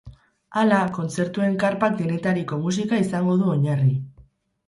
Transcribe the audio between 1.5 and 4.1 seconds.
karpak denetariko musika izango du oinarri.